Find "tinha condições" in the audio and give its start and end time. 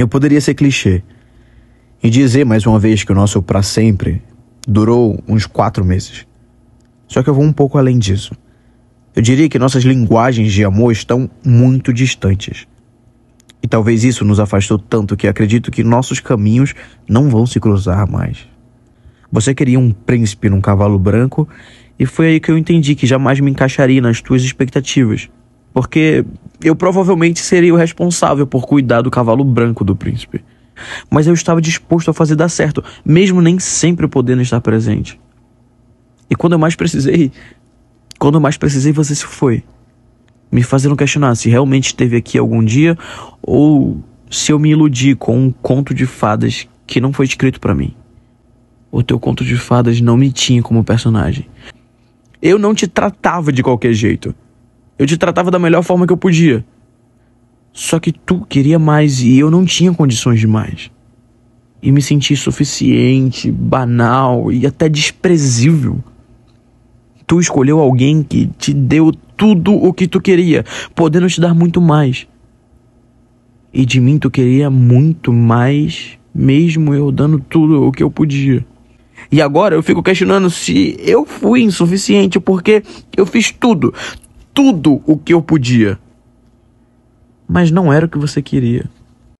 59.64-60.38